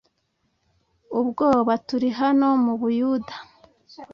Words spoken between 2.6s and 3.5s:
mu buyuda